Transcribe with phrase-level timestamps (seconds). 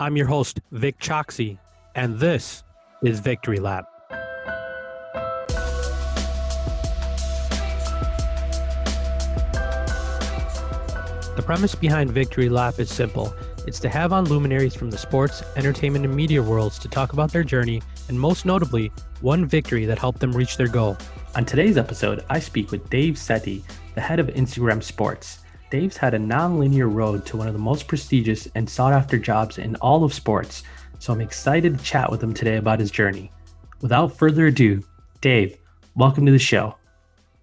[0.00, 1.58] I'm your host, Vic Choxy,
[1.96, 2.62] and this
[3.02, 3.84] is Victory Lap.
[11.34, 13.34] The premise behind Victory Lap is simple.
[13.66, 17.32] It's to have on luminaries from the sports, entertainment, and media worlds to talk about
[17.32, 20.96] their journey, and most notably, one victory that helped them reach their goal.
[21.34, 23.64] On today's episode, I speak with Dave Sethi,
[23.96, 25.40] the head of Instagram Sports.
[25.70, 29.58] Dave's had a non-linear road to one of the most prestigious and sought after jobs
[29.58, 30.62] in all of sports,
[30.98, 33.30] so I'm excited to chat with him today about his journey.
[33.82, 34.82] Without further ado,
[35.20, 35.58] Dave,
[35.94, 36.74] welcome to the show.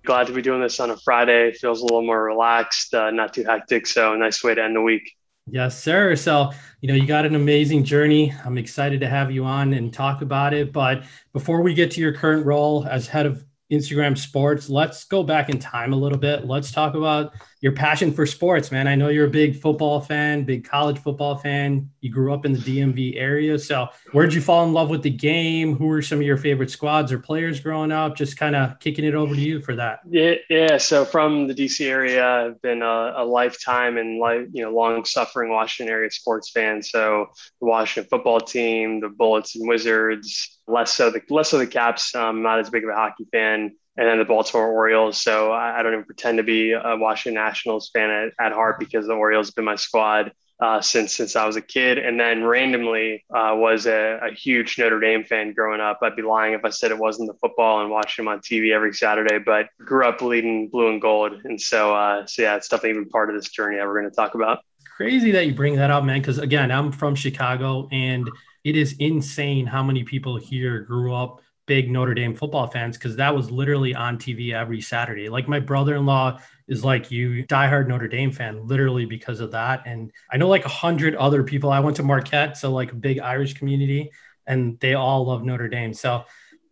[0.05, 1.51] Glad to be doing this on a Friday.
[1.53, 3.85] Feels a little more relaxed, uh, not too hectic.
[3.85, 5.11] So, nice way to end the week.
[5.47, 6.15] Yes, sir.
[6.15, 6.51] So,
[6.81, 8.33] you know, you got an amazing journey.
[8.43, 10.73] I'm excited to have you on and talk about it.
[10.73, 15.23] But before we get to your current role as head of Instagram sports, let's go
[15.23, 16.45] back in time a little bit.
[16.45, 18.87] Let's talk about your passion for sports, man.
[18.87, 21.89] I know you're a big football fan, big college football fan.
[22.01, 23.57] You grew up in the DMV area.
[23.57, 25.75] So, where'd you fall in love with the game?
[25.75, 28.15] Who were some of your favorite squads or players growing up?
[28.15, 30.01] Just kind of kicking it over to you for that.
[30.07, 30.77] Yeah, yeah.
[30.77, 35.49] So, from the DC area, I've been a, a lifetime and life, you know, long-suffering
[35.49, 36.83] Washington area sports fan.
[36.83, 41.67] So, the Washington football team, the Bullets and Wizards, less so the less so the
[41.67, 42.15] Caps.
[42.15, 45.21] I'm not as big of a hockey fan and then the Baltimore Orioles.
[45.21, 48.79] So I, I, don't even pretend to be a Washington Nationals fan at, at heart
[48.79, 51.97] because the Orioles have been my squad uh, since since I was a kid.
[51.97, 55.99] And then randomly uh, was a, a, huge Notre Dame fan growing up.
[56.01, 58.73] I'd be lying if I said it wasn't the football and watching them on TV
[58.73, 59.37] every Saturday.
[59.37, 63.09] But grew up bleeding blue and gold, and so uh, so yeah, it's definitely even
[63.09, 64.59] part of this journey that we're going to talk about.
[64.95, 66.21] Crazy that you bring that up, man.
[66.21, 68.29] Because again, I'm from Chicago, and
[68.65, 73.15] it is insane how many people here grew up big Notre Dame football fans because
[73.15, 75.29] that was literally on TV every Saturday.
[75.29, 79.83] Like my brother-in-law is like you, diehard Notre Dame fan, literally because of that.
[79.85, 81.69] And I know like a hundred other people.
[81.71, 84.11] I went to Marquette, so like a big Irish community,
[84.47, 85.93] and they all love Notre Dame.
[85.93, 86.25] So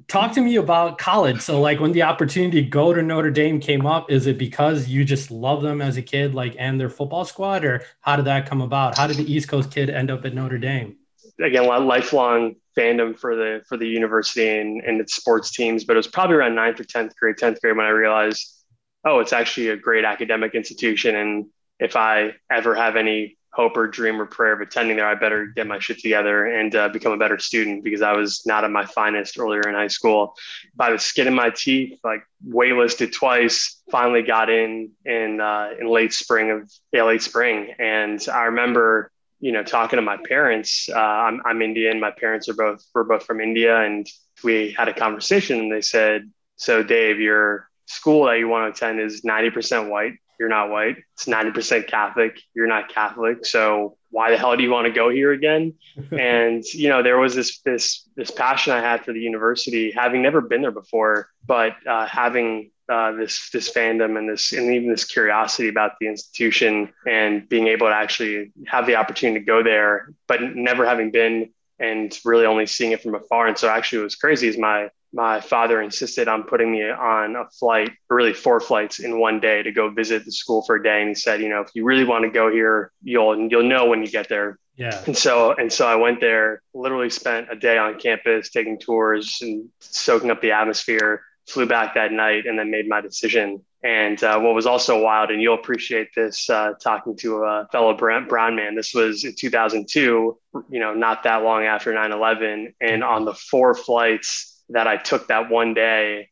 [0.07, 1.41] talk to me about college.
[1.41, 4.87] So like when the opportunity to go to Notre Dame came up, is it because
[4.87, 8.25] you just love them as a kid, like and their football squad, or how did
[8.25, 8.97] that come about?
[8.97, 10.97] How did the East Coast kid end up at Notre Dame?
[11.43, 15.97] Again, lifelong fandom for the for the university and, and its sports teams, but it
[15.97, 18.65] was probably around ninth or tenth grade, tenth grade when I realized,
[19.05, 21.45] oh, it's actually a great academic institution, and
[21.79, 25.45] if I ever have any hope or dream or prayer of attending there, I better
[25.45, 28.71] get my shit together and uh, become a better student because I was not at
[28.71, 30.33] my finest earlier in high school.
[30.75, 35.87] By the skin of my teeth, like waitlisted twice, finally got in in uh, in
[35.87, 39.11] late spring of yeah, late spring, and I remember
[39.43, 41.99] you know, talking to my parents, uh, I'm, I'm Indian.
[41.99, 43.77] My parents are both, we're both from India.
[43.81, 44.07] And
[44.41, 48.77] we had a conversation and they said, so Dave, your school that you want to
[48.77, 50.13] attend is 90% white.
[50.39, 50.95] You're not white.
[51.15, 52.39] It's 90% Catholic.
[52.55, 53.45] You're not Catholic.
[53.45, 55.73] So why the hell do you want to go here again?
[56.17, 60.21] and, you know, there was this, this, this passion I had for the university, having
[60.21, 64.89] never been there before, but uh, having uh, this this fandom and this and even
[64.89, 69.63] this curiosity about the institution and being able to actually have the opportunity to go
[69.63, 71.49] there, but never having been
[71.79, 73.47] and really only seeing it from afar.
[73.47, 77.35] And so actually, what was crazy is my my father insisted on putting me on
[77.35, 80.83] a flight, really four flights in one day to go visit the school for a
[80.83, 81.01] day.
[81.01, 83.85] And he said, you know, if you really want to go here, you'll you'll know
[83.85, 84.57] when you get there.
[84.75, 85.01] Yeah.
[85.05, 89.39] And so and so I went there, literally spent a day on campus taking tours
[89.41, 93.61] and soaking up the atmosphere flew back that night and then made my decision.
[93.83, 97.93] And uh, what was also wild, and you'll appreciate this uh, talking to a fellow
[97.95, 100.37] Brown man, this was in 2002,
[100.69, 102.75] you know, not that long after 9 11.
[102.79, 106.29] And on the four flights that I took that one day,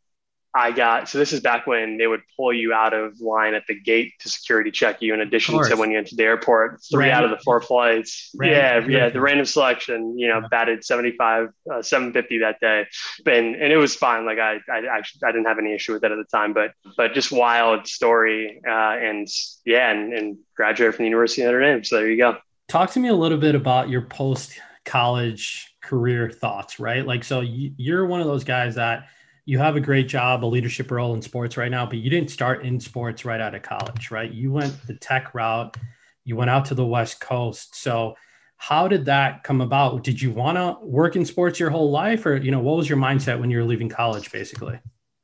[0.54, 3.64] I got so this is back when they would pull you out of line at
[3.68, 6.82] the gate to security check you in addition to when you entered the airport.
[6.92, 7.18] Three random.
[7.18, 8.32] out of the four flights.
[8.36, 8.92] Random.
[8.92, 12.86] Yeah, yeah, the random selection, you know, batted 75, uh, 750 that day.
[13.26, 14.26] And and it was fine.
[14.26, 16.72] Like I I actually I didn't have any issue with that at the time, but
[16.98, 18.62] but just wild story.
[18.68, 19.28] Uh, and
[19.66, 21.84] yeah, and, and graduated from the University of Notre Dame.
[21.86, 22.38] So there you go.
[22.68, 27.06] Talk to me a little bit about your post college career thoughts, right?
[27.06, 29.08] Like so you're one of those guys that
[29.46, 32.30] you have a great job, a leadership role in sports right now, but you didn't
[32.30, 34.32] start in sports right out of college, right?
[34.32, 35.76] You went the tech route,
[36.24, 37.76] you went out to the West Coast.
[37.76, 38.16] So,
[38.58, 40.04] how did that come about?
[40.04, 42.88] Did you want to work in sports your whole life, or you know, what was
[42.88, 44.80] your mindset when you were leaving college, basically?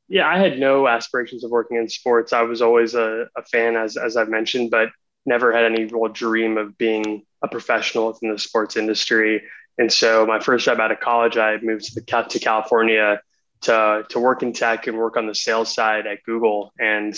[0.08, 2.32] Yeah, I had no aspirations of working in sports.
[2.32, 4.88] I was always a, a fan, as as I've mentioned, but
[5.24, 9.42] never had any real dream of being a professional within the sports industry.
[9.76, 13.20] And so, my first job out of college, I moved to the to California
[13.62, 16.72] to to work in tech and work on the sales side at Google.
[16.78, 17.14] And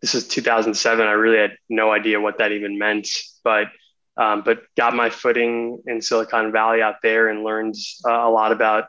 [0.00, 1.06] this is 2007.
[1.06, 3.08] I really had no idea what that even meant,
[3.44, 3.68] but
[4.16, 7.74] um, but got my footing in Silicon Valley out there and learned
[8.06, 8.88] uh, a lot about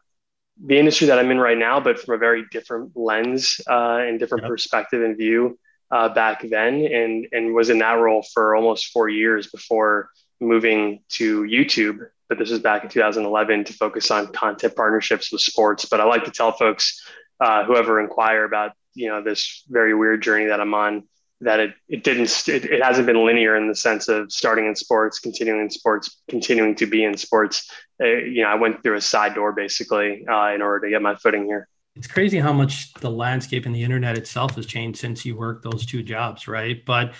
[0.63, 4.19] the industry that I'm in right now, but from a very different lens uh, and
[4.19, 4.49] different yep.
[4.49, 5.57] perspective and view
[5.91, 10.09] uh, back then, and and was in that role for almost four years before
[10.39, 11.99] moving to YouTube.
[12.33, 15.85] But this was back in 2011 to focus on content partnerships with sports.
[15.85, 16.99] But I like to tell folks,
[17.39, 21.03] uh, whoever inquire about you know this very weird journey that I'm on,
[21.41, 24.75] that it, it didn't it, it hasn't been linear in the sense of starting in
[24.75, 27.69] sports continuing in sports continuing to be in sports.
[28.01, 31.03] Uh, you know i went through a side door basically uh, in order to get
[31.03, 31.67] my footing here.
[31.95, 35.63] It's crazy how much the landscape and the internet itself has changed since you worked
[35.63, 36.83] those two jobs right?
[36.83, 37.13] But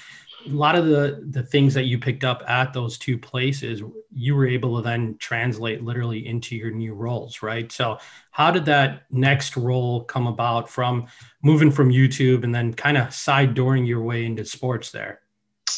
[0.46, 3.82] a lot of the the things that you picked up at those two places
[4.14, 7.72] you were able to then translate literally into your new roles right?
[7.72, 7.98] So
[8.32, 11.08] how did that next role come about from
[11.44, 15.22] moving from youtube and then kind of side dooring your way into sports there?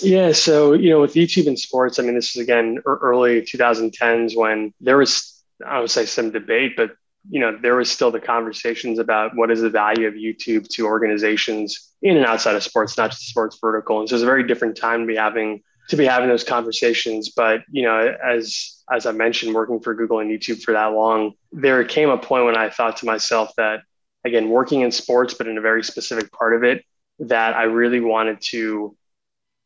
[0.02, 4.36] Yeah so you know with youtube and sports i mean this is again early 2010s
[4.36, 6.96] when there was i would say some debate but
[7.30, 10.86] you know, there was still the conversations about what is the value of YouTube to
[10.86, 14.00] organizations in and outside of sports, not just sports vertical.
[14.00, 17.30] And so it's a very different time to be having to be having those conversations.
[17.30, 21.34] But you know, as as I mentioned, working for Google and YouTube for that long,
[21.52, 23.82] there came a point when I thought to myself that
[24.26, 26.84] again, working in sports, but in a very specific part of it,
[27.20, 28.98] that I really wanted to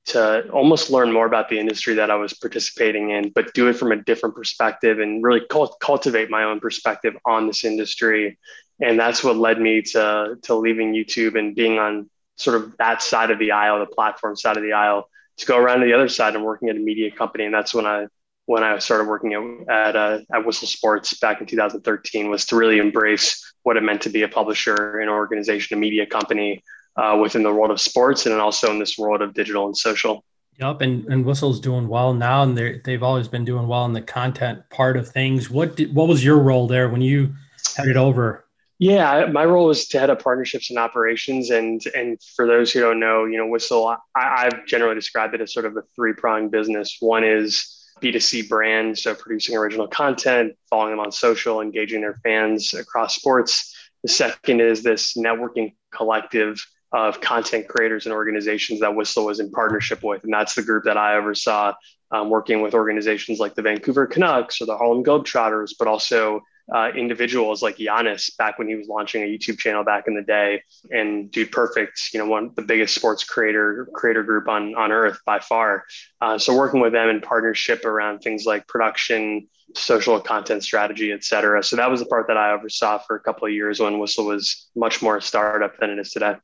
[0.09, 3.73] to almost learn more about the industry that I was participating in, but do it
[3.73, 8.37] from a different perspective and really cult- cultivate my own perspective on this industry.
[8.81, 13.01] And that's what led me to, to leaving YouTube and being on sort of that
[13.01, 15.93] side of the aisle, the platform side of the aisle, to go around to the
[15.93, 17.45] other side and working at a media company.
[17.45, 18.07] And that's when I
[18.45, 22.55] when I started working at at, uh, at Whistle Sports back in 2013 was to
[22.55, 26.63] really embrace what it meant to be a publisher, an organization, a media company
[26.99, 30.23] uh, within the world of sports and also in this world of digital and social.
[30.59, 33.93] Yep, and, and Whistle's doing well now, and they they've always been doing well in
[33.93, 35.49] the content part of things.
[35.49, 37.33] What did, what was your role there when you
[37.77, 38.45] headed over?
[38.77, 42.81] Yeah, my role was to head up partnerships and operations, and and for those who
[42.81, 46.13] don't know, you know, Whistle, I, I've generally described it as sort of a three
[46.13, 46.97] pronged business.
[46.99, 52.73] One is B2C brand, so producing original content, following them on social, engaging their fans
[52.73, 53.73] across sports.
[54.03, 59.51] The second is this networking collective of content creators and organizations that Whistle was in
[59.51, 60.23] partnership with.
[60.23, 61.73] And that's the group that I oversaw
[62.11, 66.41] um, working with organizations like the Vancouver Canucks or the Harlem Globetrotters, but also
[66.73, 70.21] uh, individuals like Giannis back when he was launching a YouTube channel back in the
[70.21, 74.75] day, and Dude Perfect, you know, one of the biggest sports creator creator group on
[74.75, 75.85] on earth by far.
[76.21, 81.23] Uh, so working with them in partnership around things like production, social content strategy, et
[81.23, 81.63] cetera.
[81.63, 84.25] So that was the part that I oversaw for a couple of years when Whistle
[84.25, 86.35] was much more a startup than it is today.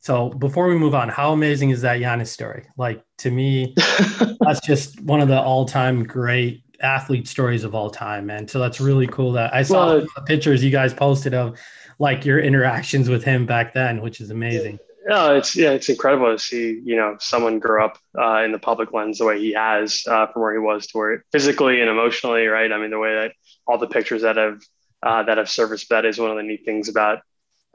[0.00, 2.66] So before we move on, how amazing is that Giannis story?
[2.76, 3.74] Like to me,
[4.40, 8.48] that's just one of the all-time great athlete stories of all time, man.
[8.48, 11.58] So that's really cool that I saw well, the pictures you guys posted of
[11.98, 14.78] like your interactions with him back then, which is amazing.
[15.06, 18.58] Yeah, it's yeah, it's incredible to see you know someone grow up uh, in the
[18.58, 21.90] public lens the way he has uh, from where he was to where physically and
[21.90, 22.70] emotionally, right?
[22.70, 23.32] I mean, the way that
[23.66, 24.62] all the pictures that have
[25.02, 27.20] uh, that have surfaced that is one of the neat things about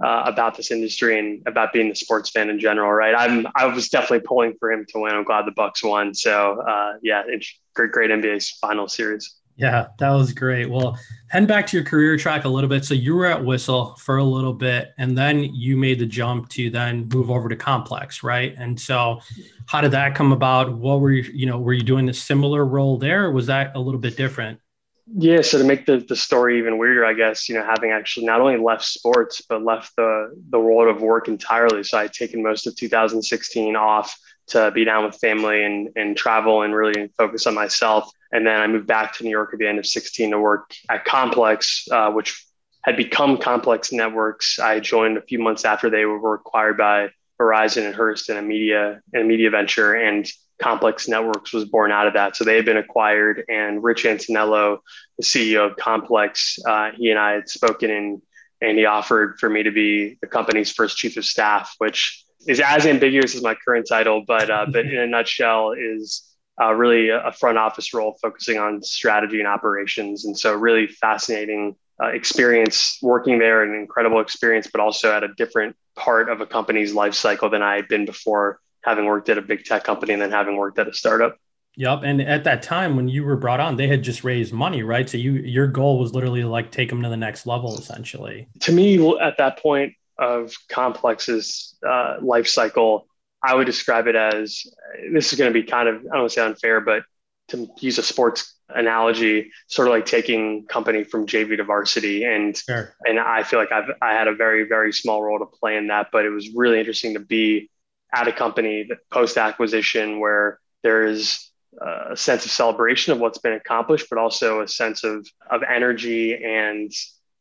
[0.04, 3.16] uh, about this industry and about being the sports fan in general, right?
[3.18, 5.14] I'm I was definitely pulling for him to win.
[5.14, 6.14] I'm glad the Bucks won.
[6.14, 9.36] So uh, yeah, it's great, great NBA final series.
[9.58, 10.70] Yeah, that was great.
[10.70, 11.00] Well,
[11.30, 12.84] head back to your career track a little bit.
[12.84, 16.50] So you were at Whistle for a little bit, and then you made the jump
[16.50, 18.54] to then move over to Complex, right?
[18.58, 19.22] And so,
[19.68, 20.74] how did that come about?
[20.74, 23.80] What were you, you know, were you doing a similar role there, was that a
[23.80, 24.60] little bit different?
[25.08, 28.26] Yeah, so to make the, the story even weirder, I guess, you know, having actually
[28.26, 31.84] not only left sports, but left the, the world of work entirely.
[31.84, 36.18] So I had taken most of 2016 off to be down with family and, and
[36.18, 38.10] travel and really focus on myself.
[38.32, 40.74] And then I moved back to New York at the end of 16 to work
[40.90, 42.44] at Complex, uh, which
[42.84, 44.58] had become Complex Networks.
[44.58, 47.10] I joined a few months after they were acquired by
[47.40, 49.94] Verizon and Hearst and a media and a media venture.
[49.94, 50.28] And
[50.62, 52.36] Complex Networks was born out of that.
[52.36, 54.80] So they had been acquired, and Rich Antonello,
[55.18, 58.22] the CEO of Complex, uh, he and I had spoken, and
[58.62, 62.62] and he offered for me to be the company's first chief of staff, which is
[62.62, 66.24] as ambiguous as my current title, but uh, but in a nutshell is
[66.62, 70.26] uh, really a front office role focusing on strategy and operations.
[70.26, 75.30] And so, really fascinating uh, experience working there, an incredible experience, but also at a
[75.36, 79.38] different part of a company's life cycle than I had been before having worked at
[79.38, 81.38] a big tech company and then having worked at a startup.
[81.78, 82.02] Yep.
[82.04, 85.10] And at that time when you were brought on, they had just raised money, right?
[85.10, 88.48] So you your goal was literally like take them to the next level, essentially.
[88.62, 93.08] To me, at that point of Complex's uh, life cycle,
[93.44, 94.66] I would describe it as
[95.12, 97.04] this is going to be kind of I don't want to say unfair, but
[97.50, 102.24] to use a sports analogy, sort of like taking company from JV to varsity.
[102.24, 102.96] And sure.
[103.06, 105.88] and I feel like I've I had a very, very small role to play in
[105.88, 106.08] that.
[106.12, 107.70] But it was really interesting to be
[108.14, 111.50] at a company post acquisition where there is
[111.82, 116.34] a sense of celebration of what's been accomplished, but also a sense of of energy
[116.44, 116.92] and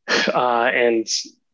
[0.34, 1.06] uh, and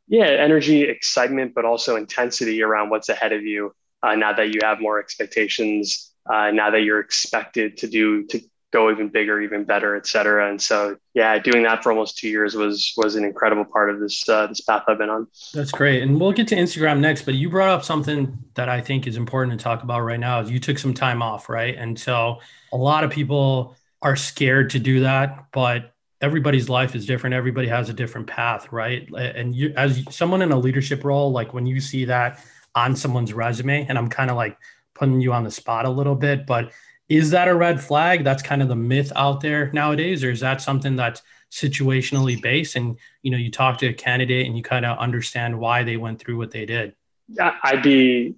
[0.09, 3.73] yeah, energy, excitement, but also intensity around what's ahead of you.
[4.03, 8.41] Uh, now that you have more expectations, uh, now that you're expected to do to
[8.73, 10.49] go even bigger, even better, et cetera.
[10.49, 14.01] And so, yeah, doing that for almost two years was was an incredible part of
[14.01, 15.27] this uh, this path I've been on.
[15.53, 17.23] That's great, and we'll get to Instagram next.
[17.23, 20.41] But you brought up something that I think is important to talk about right now.
[20.41, 21.77] Is you took some time off, right?
[21.77, 22.39] And so,
[22.73, 27.35] a lot of people are scared to do that, but everybody's life is different.
[27.35, 29.09] Everybody has a different path, right?
[29.15, 33.33] And you, as someone in a leadership role, like when you see that on someone's
[33.33, 34.57] resume, and I'm kind of like
[34.95, 36.73] putting you on the spot a little bit, but
[37.11, 38.23] is that a red flag?
[38.25, 42.77] That's kind of the myth out there nowadays, or is that something that's situationally based?
[42.77, 45.97] And you know, you talk to a candidate and you kind of understand why they
[45.97, 46.95] went through what they did.
[47.39, 48.37] I'd be,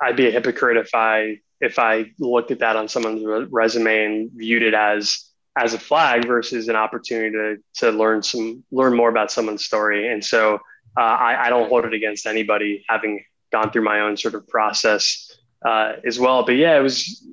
[0.00, 4.30] I'd be a hypocrite if I if I looked at that on someone's resume and
[4.32, 9.08] viewed it as as a flag versus an opportunity to to learn some learn more
[9.08, 10.12] about someone's story.
[10.12, 10.56] And so
[10.98, 14.46] uh, I, I, don't hold it against anybody having gone through my own sort of
[14.46, 16.44] process uh, as well.
[16.44, 17.26] But yeah, it was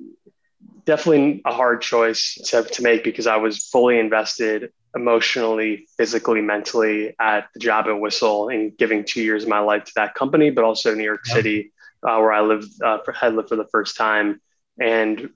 [0.90, 7.14] definitely a hard choice to, to make because I was fully invested emotionally, physically, mentally
[7.20, 10.50] at the job at Whistle and giving two years of my life to that company,
[10.50, 11.34] but also New York yeah.
[11.34, 14.40] City, uh, where I lived, uh, for, had lived for the first time.
[14.80, 15.30] And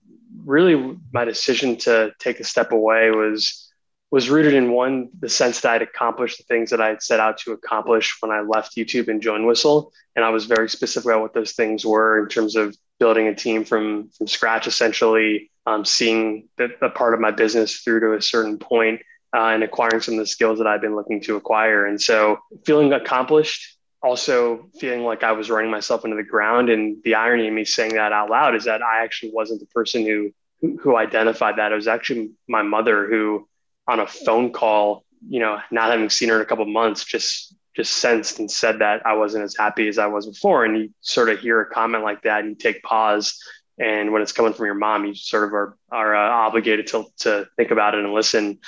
[0.44, 3.70] really, my decision to take a step away was
[4.10, 7.18] was rooted in one the sense that I'd accomplished the things that I had set
[7.18, 11.06] out to accomplish when I left YouTube and joined Whistle, and I was very specific
[11.06, 15.50] about what those things were in terms of building a team from from scratch, essentially
[15.66, 19.00] um, seeing the, the, part of my business through to a certain point,
[19.34, 21.86] uh, and acquiring some of the skills that I've been looking to acquire.
[21.86, 26.68] And so, feeling accomplished, also feeling like I was running myself into the ground.
[26.68, 29.66] And the irony of me saying that out loud is that I actually wasn't the
[29.66, 30.32] person who
[30.80, 31.72] who, identified that.
[31.72, 33.46] It was actually my mother who,
[33.86, 37.54] on a phone call, you know, not having seen her in a couple months, just
[37.74, 40.64] just sensed and said that I wasn't as happy as I was before.
[40.64, 43.38] And you sort of hear a comment like that and you take pause.
[43.78, 47.06] And when it's coming from your mom, you sort of are, are uh, obligated to,
[47.20, 48.60] to think about it and listen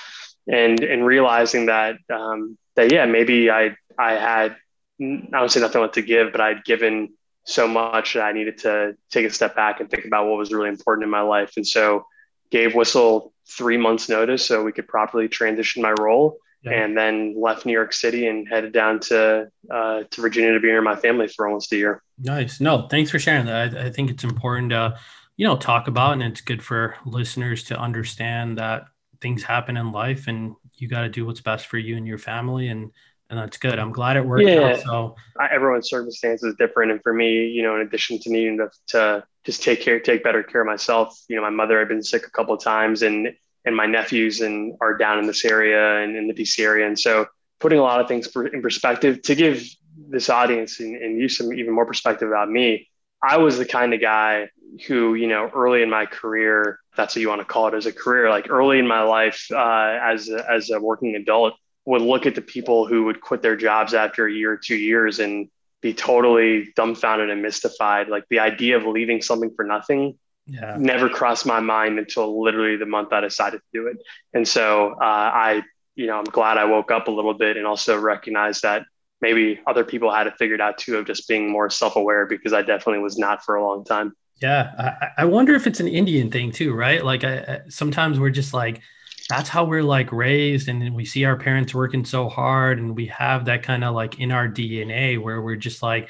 [0.48, 4.56] and, and realizing that, um, that, yeah, maybe I, I had,
[5.00, 7.10] I don't say nothing left to give, but I'd given
[7.44, 10.52] so much that I needed to take a step back and think about what was
[10.52, 11.52] really important in my life.
[11.56, 12.06] And so
[12.50, 16.72] gave Whistle three months notice so we could properly transition my role yeah.
[16.84, 20.68] and then left New York City and headed down to uh, to Virginia to be
[20.68, 22.02] near my family for almost a year.
[22.18, 22.60] Nice.
[22.60, 23.76] No, thanks for sharing that.
[23.76, 24.98] I, I think it's important to
[25.36, 28.86] you know talk about, and it's good for listeners to understand that
[29.20, 32.18] things happen in life, and you got to do what's best for you and your
[32.18, 32.90] family, and
[33.30, 33.78] and that's good.
[33.78, 34.74] I'm glad it worked yeah.
[34.74, 34.80] out.
[34.80, 35.16] So
[35.52, 39.24] everyone's circumstance is different, and for me, you know, in addition to needing to, to
[39.44, 42.26] just take care, take better care of myself, you know, my mother had been sick
[42.26, 43.34] a couple of times, and
[43.66, 46.86] and my nephews and are down in this area and in the DC area.
[46.86, 47.26] And so
[47.58, 49.68] putting a lot of things in perspective to give
[50.08, 52.88] this audience and, and you some even more perspective about me,
[53.22, 54.48] I was the kind of guy
[54.86, 57.86] who, you know, early in my career, that's what you want to call it as
[57.86, 61.54] a career, like early in my life uh, as, a, as a working adult,
[61.86, 64.76] would look at the people who would quit their jobs after a year or two
[64.76, 65.48] years and
[65.80, 68.08] be totally dumbfounded and mystified.
[68.08, 70.76] Like the idea of leaving something for nothing yeah.
[70.78, 73.98] never crossed my mind until literally the month I decided to do it.
[74.32, 75.62] And so uh, I,
[75.94, 78.84] you know, I'm glad I woke up a little bit and also recognized that
[79.20, 82.62] maybe other people had it figured out too of just being more self-aware because I
[82.62, 84.14] definitely was not for a long time.
[84.40, 87.04] Yeah, I, I wonder if it's an Indian thing too, right?
[87.04, 88.82] Like I, I, sometimes we're just like,
[89.28, 93.06] that's how we're like raised, and we see our parents working so hard, and we
[93.06, 96.08] have that kind of like in our DNA where we're just like,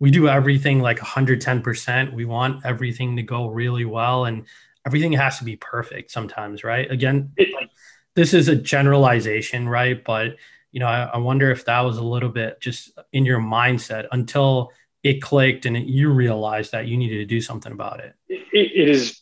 [0.00, 2.12] we do everything like 110%.
[2.12, 4.44] We want everything to go really well and
[4.86, 6.90] everything has to be perfect sometimes, right?
[6.90, 7.70] Again, it, like,
[8.14, 10.02] this is a generalization, right?
[10.02, 10.36] But
[10.72, 14.08] you know, I, I, wonder if that was a little bit just in your mindset
[14.10, 14.72] until
[15.04, 18.14] it clicked and it, you realized that you needed to do something about it.
[18.28, 18.42] it.
[18.52, 19.20] It is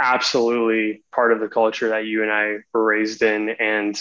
[0.00, 4.00] absolutely part of the culture that you and I were raised in, and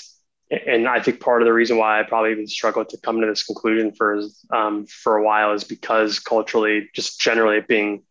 [0.52, 3.28] and I think part of the reason why I probably even struggled to come to
[3.28, 8.04] this conclusion for um, for a while is because culturally, just generally being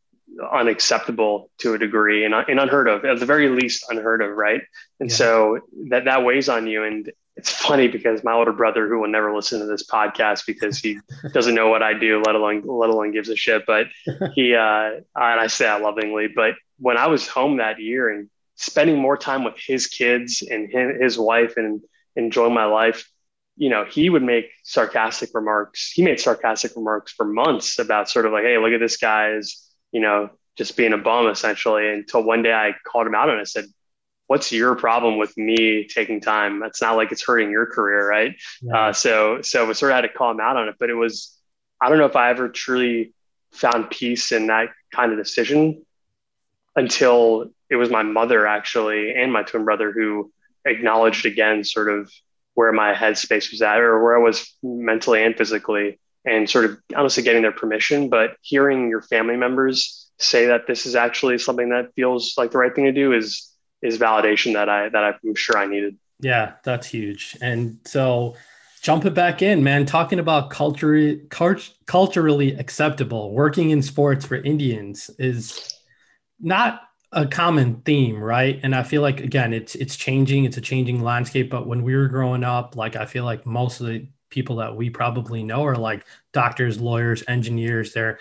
[0.53, 4.63] unacceptable to a degree and, and unheard of, at the very least unheard of, right?
[5.01, 5.17] And yeah.
[5.17, 6.85] so that that weighs on you.
[6.85, 10.79] And it's funny because my older brother, who will never listen to this podcast because
[10.79, 10.99] he
[11.33, 13.87] doesn't know what I do, let alone let alone gives a shit, but
[14.35, 18.31] he uh, and I say that lovingly, but when I was home that year and
[18.55, 21.83] spending more time with his kids and him, his wife and
[22.17, 23.11] enjoying my life,
[23.57, 25.91] you know, he would make sarcastic remarks.
[25.93, 29.69] He made sarcastic remarks for months about sort of like, hey, look at this guy's,
[29.93, 31.89] you know, just being a bum essentially.
[31.89, 33.67] Until one day I called him out and I said,
[34.29, 36.61] what's your problem with me taking time?
[36.61, 38.35] That's not like it's hurting your career, right?
[38.63, 38.77] Yeah.
[38.77, 40.95] Uh, so, so we sort of had to call him out on it, but it
[40.95, 41.37] was,
[41.81, 43.13] I don't know if I ever truly
[43.53, 45.85] found peace in that kind of decision
[46.77, 50.33] until it was my mother actually and my twin brother who
[50.65, 52.11] acknowledged again sort of
[52.55, 56.79] where my headspace was at or where I was mentally and physically and sort of
[56.95, 61.71] honestly getting their permission but hearing your family members say that this is actually something
[61.71, 63.51] that feels like the right thing to do is
[63.83, 65.97] is validation that I that I'm sure I needed.
[66.21, 67.37] Yeah, that's huge.
[67.41, 68.37] And so
[68.83, 69.87] jump it back in, man.
[69.87, 75.75] Talking about culture, cult, culturally acceptable, working in sports for Indians is
[76.41, 78.61] not a common theme, right?
[78.63, 80.45] And I feel like again, it's it's changing.
[80.45, 81.51] It's a changing landscape.
[81.51, 84.77] But when we were growing up, like I feel like most of the people that
[84.77, 87.93] we probably know are like doctors, lawyers, engineers.
[87.93, 88.19] They're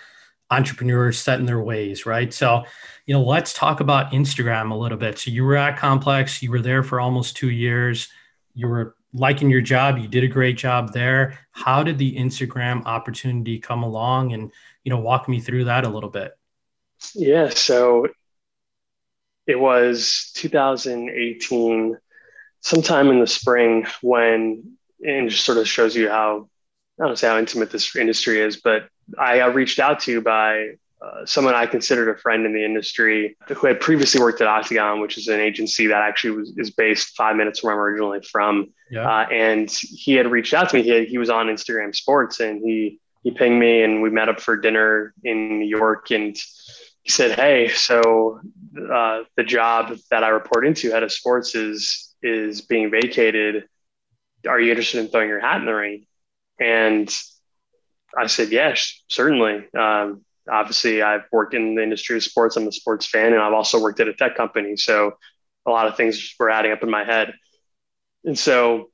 [0.52, 2.34] entrepreneurs set in their ways, right?
[2.34, 2.64] So,
[3.06, 5.20] you know, let's talk about Instagram a little bit.
[5.20, 8.10] So, you were at Complex, you were there for almost two years,
[8.56, 11.38] you were liking your job, you did a great job there.
[11.52, 14.34] How did the Instagram opportunity come along?
[14.34, 14.52] And,
[14.84, 16.32] you know, walk me through that a little bit.
[17.14, 17.50] Yeah.
[17.50, 18.08] So,
[19.50, 21.98] it was 2018,
[22.62, 26.48] sometime in the spring, when, and it just sort of shows you how,
[27.02, 30.74] I don't say how intimate this industry is, but I got reached out to by
[31.02, 35.02] uh, someone I considered a friend in the industry who had previously worked at Octagon,
[35.02, 38.22] which is an agency that actually was, is based five minutes from where I'm originally
[38.22, 38.72] from.
[38.92, 39.10] Yeah.
[39.10, 40.84] Uh, and he had reached out to me.
[40.84, 44.30] He, had, he was on Instagram Sports and he he pinged me and we met
[44.30, 46.12] up for dinner in New York.
[46.12, 46.38] And
[47.10, 48.40] said, "Hey, so
[48.92, 53.66] uh, the job that I report into, head of sports, is is being vacated.
[54.48, 56.06] Are you interested in throwing your hat in the ring?"
[56.60, 57.10] And
[58.18, 59.66] I said, yes, certainly.
[59.78, 62.56] Um, obviously, I've worked in the industry of sports.
[62.56, 64.76] I'm a sports fan, and I've also worked at a tech company.
[64.78, 65.18] So
[65.66, 67.34] a lot of things were adding up in my head.
[68.26, 68.90] And so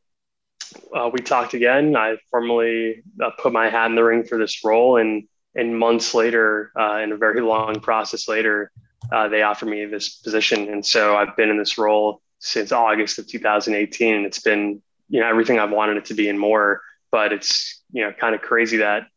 [0.93, 1.95] uh, we talked again.
[1.95, 6.13] I formally uh, put my hat in the ring for this role, and and months
[6.13, 8.72] later, uh, in a very long process later,
[9.12, 10.68] uh, they offered me this position.
[10.70, 15.22] And so I've been in this role since August of 2018, and it's been you
[15.22, 16.82] know everything I've wanted it to be and more.
[17.12, 19.08] But it's you know kind of crazy that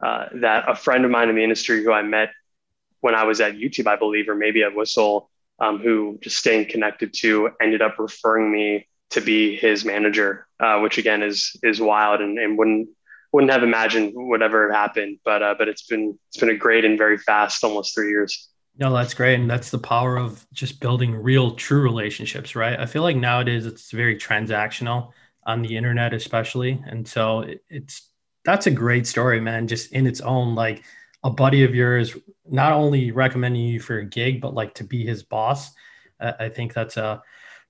[0.00, 2.30] uh, that a friend of mine in the industry who I met
[3.00, 5.30] when I was at YouTube, I believe, or maybe at Whistle,
[5.60, 10.80] um, who just staying connected to, ended up referring me to be his manager, uh,
[10.80, 12.88] which again is is wild and, and wouldn't
[13.32, 15.18] wouldn't have imagined would ever happen.
[15.24, 18.48] But uh, but it's been it's been a great and very fast almost three years.
[18.78, 22.78] No, that's great, and that's the power of just building real, true relationships, right?
[22.78, 25.10] I feel like nowadays it's very transactional
[25.44, 28.10] on the internet, especially, and so it, it's
[28.44, 29.66] that's a great story, man.
[29.66, 30.84] Just in its own, like
[31.24, 32.16] a buddy of yours,
[32.48, 35.70] not only recommending you for a gig, but like to be his boss.
[36.20, 37.22] I think that's a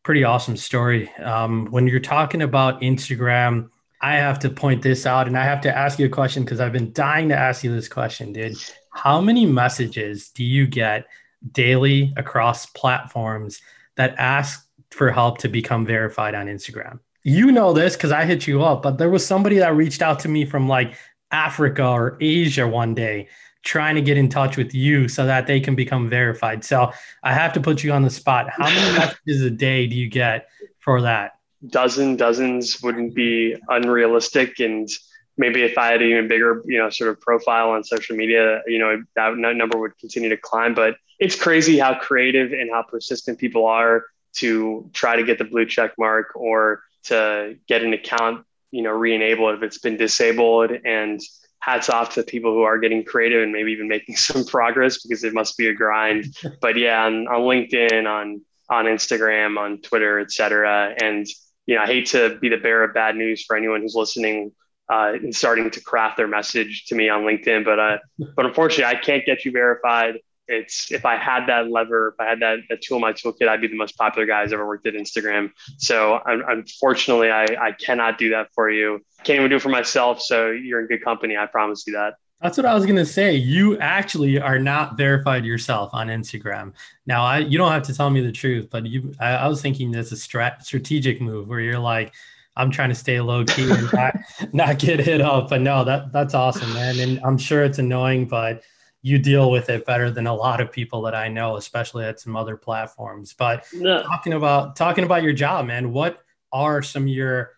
[0.03, 1.11] pretty awesome story.
[1.17, 5.61] Um, when you're talking about Instagram, I have to point this out and I have
[5.63, 8.57] to ask you a question because I've been dying to ask you this question, dude.
[8.91, 11.07] How many messages do you get
[11.53, 13.61] daily across platforms
[13.97, 17.01] that ask for help to become verified on Instagram?
[17.29, 20.19] you know this because I hit you up, but there was somebody that reached out
[20.21, 20.95] to me from like
[21.31, 23.29] Africa or Asia one day
[23.65, 26.65] trying to get in touch with you so that they can become verified.
[26.65, 26.91] So
[27.23, 28.49] I have to put you on the spot.
[28.49, 31.38] How many messages a day do you get for that?
[31.67, 34.61] Dozen, dozens wouldn't be unrealistic.
[34.61, 34.89] And
[35.37, 38.63] maybe if I had an even bigger, you know, sort of profile on social media,
[38.67, 40.75] you know, that number would continue to climb.
[40.75, 44.05] But it's crazy how creative and how persistent people are
[44.37, 48.91] to try to get the blue check mark or to get an account, you know,
[48.91, 50.71] re-enabled if it's been disabled.
[50.85, 51.21] And
[51.61, 55.25] hats off to people who are getting creative and maybe even making some progress because
[55.25, 56.37] it must be a grind.
[56.61, 60.95] but yeah, on, on LinkedIn, on on Instagram, on Twitter, etc.
[61.01, 61.27] And
[61.69, 64.51] you know, I hate to be the bearer of bad news for anyone who's listening
[64.91, 67.99] uh, and starting to craft their message to me on LinkedIn, but uh,
[68.35, 70.17] but unfortunately, I can't get you verified
[70.49, 73.49] it's if I had that lever, if I had that, that tool in my toolkit,
[73.49, 75.51] I'd be the most popular guy who's ever worked at Instagram.
[75.77, 79.01] So unfortunately, I, I cannot do that for you.
[79.25, 80.23] Can't even do it for myself.
[80.23, 81.37] So you're in good company.
[81.37, 82.15] I promise you that.
[82.41, 83.35] That's what I was gonna say.
[83.35, 86.73] You actually are not verified yourself on Instagram.
[87.07, 89.61] Now, I you don't have to tell me the truth, but you, I, I was
[89.61, 92.15] thinking this a strat, strategic move where you're like,
[92.57, 94.17] I'm trying to stay low key and not,
[94.53, 95.49] not get hit up.
[95.49, 97.01] But no, that that's awesome, man.
[97.01, 98.63] And I'm sure it's annoying, but
[99.03, 102.21] you deal with it better than a lot of people that I know, especially at
[102.21, 103.33] some other platforms.
[103.33, 104.03] But no.
[104.03, 106.23] talking about talking about your job, man, what
[106.53, 107.53] are some of your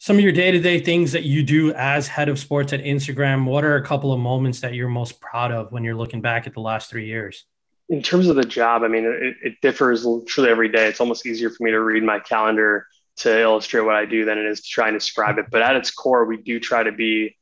[0.00, 3.44] some of your day-to-day things that you do as head of sports at Instagram?
[3.44, 6.46] What are a couple of moments that you're most proud of when you're looking back
[6.46, 7.44] at the last three years?
[7.90, 10.86] In terms of the job, I mean, it, it differs truly every day.
[10.88, 12.86] It's almost easier for me to read my calendar
[13.18, 15.46] to illustrate what I do than it is to try and describe it.
[15.50, 17.36] But at its core, we do try to be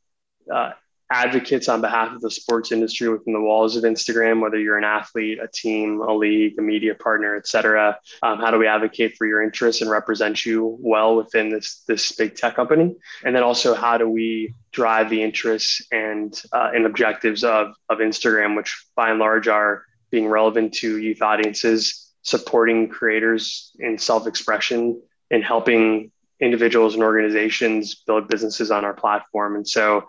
[0.53, 0.73] uh,
[1.11, 4.85] advocates on behalf of the sports industry within the walls of Instagram, whether you're an
[4.85, 7.99] athlete, a team, a league, a media partner, et cetera.
[8.23, 12.13] Um, how do we advocate for your interests and represent you well within this, this
[12.13, 12.95] big tech company?
[13.25, 17.99] And then also, how do we drive the interests and, uh, and objectives of, of
[17.99, 24.27] Instagram, which by and large are being relevant to youth audiences, supporting creators in self
[24.27, 29.57] expression, and helping individuals and organizations build businesses on our platform.
[29.57, 30.05] And so,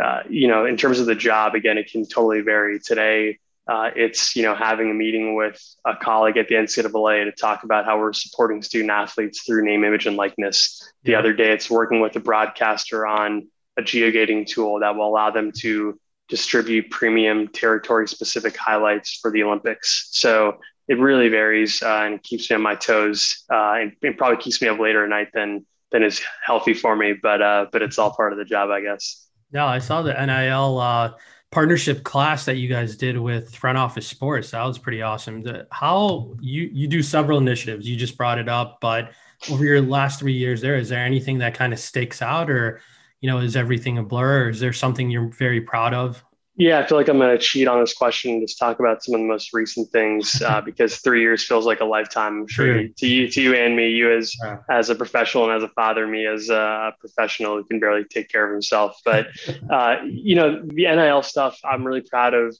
[0.00, 2.78] uh, you know, in terms of the job, again, it can totally vary.
[2.80, 7.32] Today, uh, it's you know having a meeting with a colleague at the NCAA to
[7.32, 10.82] talk about how we're supporting student athletes through name, image, and likeness.
[11.04, 15.30] The other day, it's working with a broadcaster on a geogating tool that will allow
[15.30, 20.08] them to distribute premium territory-specific highlights for the Olympics.
[20.12, 24.38] So it really varies uh, and keeps me on my toes, uh, and, and, probably
[24.38, 27.12] keeps me up later at night than than is healthy for me.
[27.12, 29.21] But uh, but it's all part of the job, I guess.
[29.52, 31.12] Yeah, I saw the NIL uh,
[31.50, 34.50] partnership class that you guys did with Front Office Sports.
[34.50, 35.42] That was pretty awesome.
[35.42, 37.86] The, how you you do several initiatives.
[37.86, 39.12] You just brought it up, but
[39.50, 42.80] over your last three years, there is there anything that kind of sticks out, or
[43.20, 44.46] you know, is everything a blur?
[44.46, 46.24] Or is there something you're very proud of?
[46.56, 49.02] Yeah, I feel like I'm going to cheat on this question and just talk about
[49.02, 52.42] some of the most recent things uh, because three years feels like a lifetime.
[52.42, 54.58] I'm sure to you, to you and me, you as yeah.
[54.68, 58.28] as a professional and as a father, me as a professional who can barely take
[58.28, 59.00] care of himself.
[59.04, 59.28] But
[59.70, 62.56] uh, you know, the NIL stuff, I'm really proud of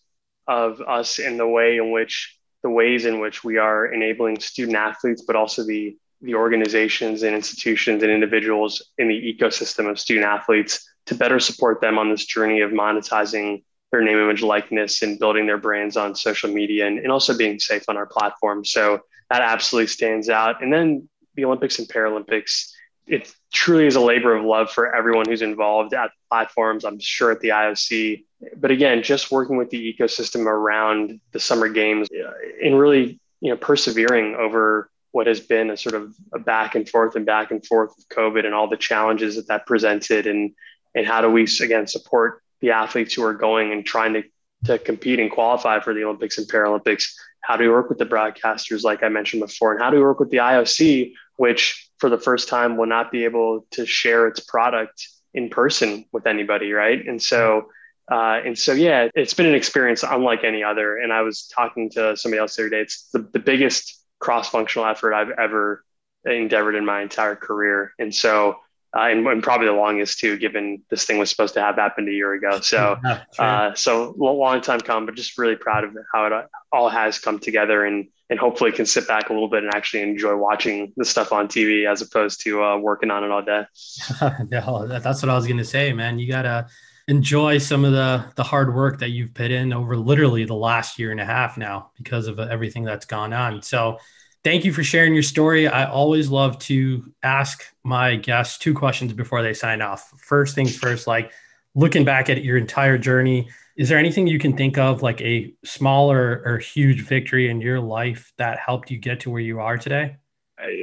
[0.49, 4.77] of us in the way in which the ways in which we are enabling student
[4.77, 10.25] athletes, but also the the organizations and institutions and individuals in the ecosystem of student
[10.25, 15.19] athletes to better support them on this journey of monetizing their name, image, likeness, and
[15.19, 18.65] building their brands on social media and, and also being safe on our platform.
[18.65, 20.63] So that absolutely stands out.
[20.63, 22.73] And then the Olympics and Paralympics,
[23.07, 27.31] it truly is a labor of love for everyone who's involved at platforms, I'm sure
[27.31, 28.25] at the IOC.
[28.57, 32.33] But again, just working with the ecosystem around the summer games uh,
[32.65, 36.89] and really, you know, persevering over what has been a sort of a back and
[36.89, 40.55] forth and back and forth of COVID and all the challenges that that presented and
[40.95, 44.23] and how do we again support the athletes who are going and trying to,
[44.65, 47.13] to compete and qualify for the Olympics and Paralympics?
[47.43, 49.73] How do we work with the broadcasters, like I mentioned before?
[49.73, 53.13] And how do we work with the IOC, which for the first time will not
[53.13, 57.05] be able to share its product in person with anybody, right?
[57.07, 57.69] And so,
[58.11, 60.97] uh, and so, yeah, it's been an experience unlike any other.
[60.97, 62.81] And I was talking to somebody else the other day.
[62.81, 65.85] It's the, the biggest cross-functional effort I've ever
[66.25, 67.93] endeavored in my entire career.
[67.99, 68.57] And so
[68.95, 72.09] uh, and, and, probably the longest too, given this thing was supposed to have happened
[72.09, 72.61] a year ago.
[72.61, 72.99] So,
[73.39, 76.33] uh, so long time come, but just really proud of how it
[76.73, 80.03] all has come together, and and hopefully can sit back a little bit and actually
[80.03, 83.65] enjoy watching the stuff on TV as opposed to uh, working on it all day.
[84.51, 86.19] no, that's what I was gonna say, man.
[86.19, 86.67] You gotta
[87.09, 90.99] enjoy some of the the hard work that you've put in over literally the last
[90.99, 93.63] year and a half now because of everything that's gone on.
[93.63, 93.99] So
[94.45, 95.69] thank you for sharing your story.
[95.69, 100.13] I always love to ask my guests two questions before they sign off.
[100.19, 101.33] First things first, like
[101.75, 105.55] looking back at your entire journey, is there anything you can think of like a
[105.65, 109.79] smaller or huge victory in your life that helped you get to where you are
[109.79, 110.17] today?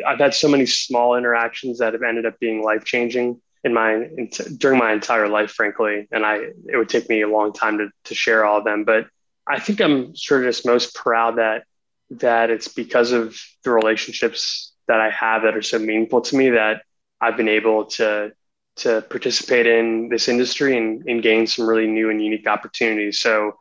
[0.06, 3.94] I've had so many small interactions that have ended up being life changing in my
[3.94, 6.08] in, during my entire life, frankly.
[6.12, 8.84] And I it would take me a long time to to share all of them,
[8.84, 9.08] but
[9.48, 11.64] I think I'm sort of just most proud that
[12.12, 16.50] that it's because of the relationships that I have that are so meaningful to me
[16.52, 16.82] that
[17.22, 18.32] I've been able to
[18.78, 23.20] to participate in this industry and, and gain some really new and unique opportunities.
[23.20, 23.58] So,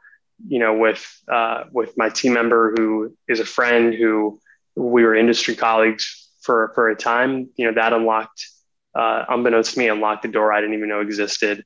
[0.46, 4.40] you know, with uh, with my team member who is a friend who
[4.76, 8.46] we were industry colleagues for for a time, you know, that unlocked,
[8.94, 11.64] uh, unbeknownst to me, unlocked the door I didn't even know existed.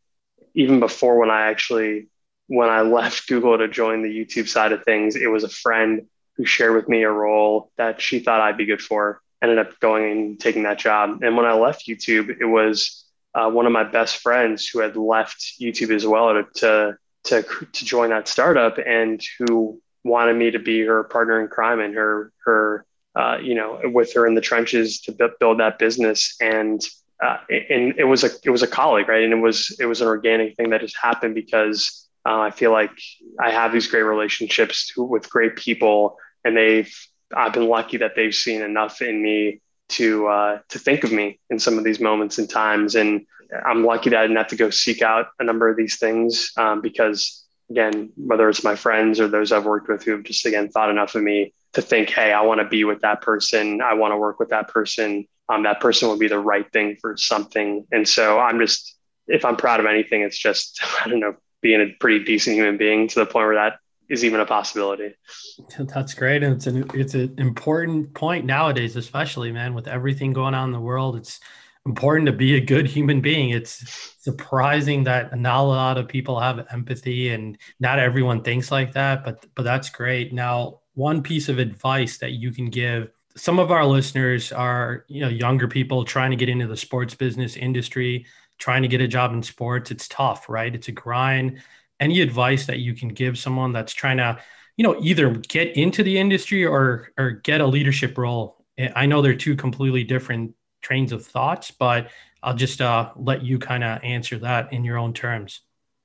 [0.54, 2.08] Even before when I actually
[2.46, 6.06] when I left Google to join the YouTube side of things, it was a friend
[6.36, 9.20] who shared with me a role that she thought I'd be good for.
[9.42, 11.22] Ended up going and taking that job.
[11.22, 14.96] And when I left YouTube, it was uh, one of my best friends who had
[14.96, 17.42] left YouTube as well to, to
[17.72, 21.94] to join that startup and who wanted me to be her partner in crime and
[21.94, 22.84] her her
[23.16, 26.82] uh, you know with her in the trenches to build that business and
[27.22, 30.00] uh, and it was a it was a colleague right and it was it was
[30.00, 32.92] an organic thing that just happened because Uh, I feel like
[33.40, 36.94] I have these great relationships with great people, and they've
[37.34, 41.38] I've been lucky that they've seen enough in me to uh, to think of me
[41.50, 42.94] in some of these moments and times.
[42.94, 43.26] And
[43.66, 46.52] I'm lucky that I didn't have to go seek out a number of these things
[46.56, 50.46] um, because, again, whether it's my friends or those I've worked with who have just
[50.46, 53.80] again thought enough of me to think, hey, I want to be with that person.
[53.80, 55.26] I want to work with that person.
[55.48, 57.86] Um, that person will be the right thing for something.
[57.90, 61.80] And so I'm just, if I'm proud of anything, it's just I don't know, being
[61.80, 65.14] a pretty decent human being to the point where that is even a possibility.
[65.78, 70.54] That's great, and it's an it's an important point nowadays, especially man, with everything going
[70.54, 71.16] on in the world.
[71.16, 71.40] It's
[71.86, 73.50] important to be a good human being.
[73.50, 78.92] It's surprising that not a lot of people have empathy, and not everyone thinks like
[78.92, 79.24] that.
[79.24, 80.32] But but that's great.
[80.32, 85.20] Now, one piece of advice that you can give some of our listeners are you
[85.20, 88.26] know younger people trying to get into the sports business industry
[88.58, 90.74] trying to get a job in sports it's tough right?
[90.74, 91.62] It's a grind.
[92.00, 94.38] Any advice that you can give someone that's trying to
[94.76, 98.64] you know either get into the industry or or get a leadership role?
[98.96, 102.10] I know they're two completely different trains of thoughts but
[102.42, 105.60] i'll just uh, let you kind of answer that in your own terms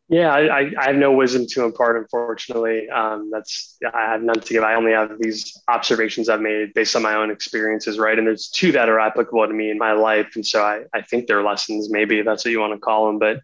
[0.09, 2.89] yeah I, I have no wisdom to impart unfortunately.
[2.89, 4.63] Um, that's i have none to give.
[4.63, 8.17] I only have these observations i've made based on my own experiences right?
[8.17, 11.01] And there's two that are applicable to me in my life and so i, I
[11.01, 13.19] think they're lessons maybe that's what you want to call them.
[13.19, 13.41] But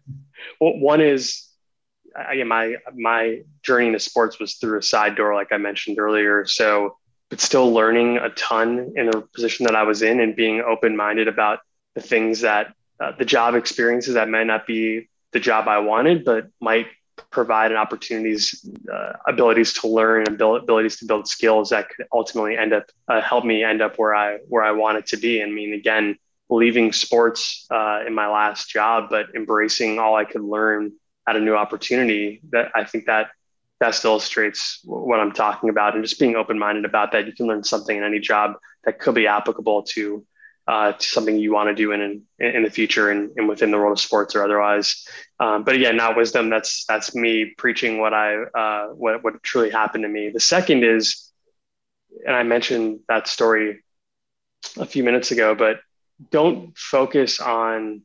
[0.58, 1.44] one is
[2.14, 6.44] again, my my journey into sports was through a side door, like I mentioned earlier.
[6.46, 6.96] So,
[7.30, 10.96] but still learning a ton in the position that I was in, and being open
[10.96, 11.60] minded about
[11.94, 16.24] the things that uh, the job experiences that might not be the job I wanted,
[16.24, 16.86] but might
[17.30, 22.56] provide an opportunities, uh, abilities to learn, and abilities to build skills that could ultimately
[22.56, 25.42] end up uh, help me end up where I where I wanted to be.
[25.42, 26.16] I mean, again,
[26.48, 30.92] leaving sports uh, in my last job, but embracing all I could learn
[31.28, 33.30] at a new opportunity that I think that
[33.80, 37.26] best illustrates what I'm talking about and just being open-minded about that.
[37.26, 40.24] You can learn something in any job that could be applicable to,
[40.66, 43.70] uh, to something you want to do in, in, in the future and, and, within
[43.70, 45.06] the world of sports or otherwise.
[45.38, 46.48] Um, but again, not wisdom.
[46.48, 50.30] That's, that's me preaching what I, uh, what, what truly happened to me.
[50.30, 51.30] The second is,
[52.26, 53.84] and I mentioned that story
[54.78, 55.80] a few minutes ago, but
[56.30, 58.02] don't focus on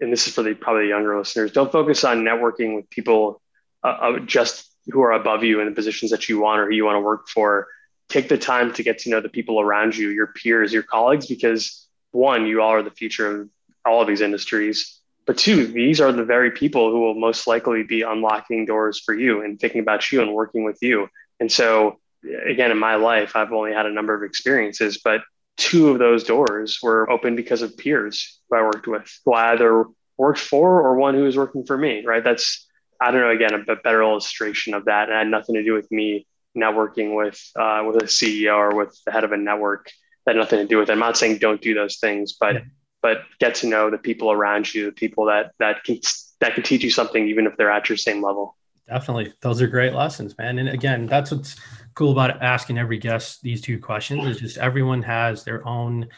[0.00, 3.40] and this is for the probably younger listeners, don't focus on networking with people
[3.82, 6.74] uh, uh, just who are above you in the positions that you want or who
[6.74, 7.68] you want to work for.
[8.10, 11.26] Take the time to get to know the people around you, your peers, your colleagues,
[11.26, 13.48] because one, you all are the future of
[13.86, 14.98] all of these industries.
[15.26, 19.14] But two, these are the very people who will most likely be unlocking doors for
[19.14, 21.08] you and thinking about you and working with you.
[21.38, 22.00] And so,
[22.48, 25.20] again, in my life, I've only had a number of experiences, but
[25.56, 29.52] two of those doors were open because of peers who I worked with, who I
[29.52, 29.84] either
[30.16, 32.24] worked for or one who was working for me, right?
[32.24, 32.66] That's,
[33.00, 35.08] I don't know, again, a better illustration of that.
[35.08, 38.98] It had nothing to do with me networking with, uh, with a CEO or with
[39.04, 39.90] the head of a network.
[40.26, 40.92] That had nothing to do with it.
[40.92, 42.60] I'm not saying don't do those things, but, yeah.
[43.02, 45.98] but get to know the people around you, the people that, that can,
[46.40, 48.56] that can teach you something, even if they're at your same level.
[48.86, 49.32] Definitely.
[49.40, 50.58] Those are great lessons, man.
[50.58, 51.56] And again, that's what's
[51.94, 56.08] cool about asking every guest these two questions is just everyone has their own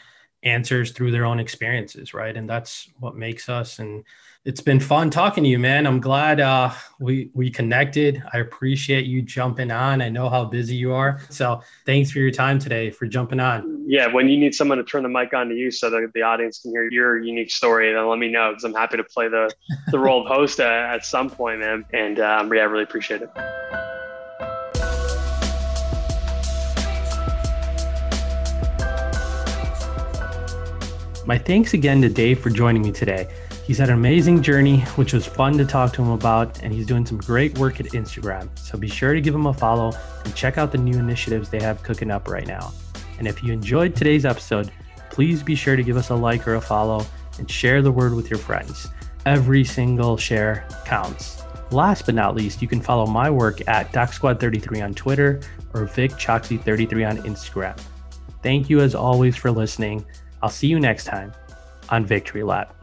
[0.41, 2.35] answers through their own experiences, right?
[2.35, 3.79] And that's what makes us.
[3.79, 4.03] And
[4.45, 5.87] it's been fun talking to you, man.
[5.87, 8.21] I'm glad uh, we we connected.
[8.33, 10.01] I appreciate you jumping on.
[10.01, 13.85] I know how busy you are, so thanks for your time today for jumping on.
[13.87, 16.23] Yeah, when you need someone to turn the mic on to you so that the
[16.23, 19.29] audience can hear your unique story, then let me know because I'm happy to play
[19.29, 19.49] the
[19.91, 21.85] the role of host at, at some point, man.
[21.93, 23.29] And um, yeah, I really appreciate it.
[31.25, 33.29] My thanks again to Dave for joining me today.
[33.65, 36.85] He's had an amazing journey, which was fun to talk to him about, and he's
[36.85, 38.49] doing some great work at Instagram.
[38.59, 39.93] So be sure to give him a follow
[40.25, 42.73] and check out the new initiatives they have cooking up right now.
[43.19, 44.69] And if you enjoyed today's episode,
[45.09, 47.05] please be sure to give us a like or a follow
[47.39, 48.89] and share the word with your friends.
[49.25, 51.41] Every single share counts.
[51.71, 55.39] Last but not least, you can follow my work at DocSquad33 on Twitter
[55.73, 57.79] or VicChoxy33 on Instagram.
[58.41, 60.05] Thank you as always for listening.
[60.41, 61.31] I'll see you next time
[61.87, 62.82] on Victory Lap.